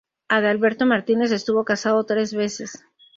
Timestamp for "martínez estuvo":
0.87-1.63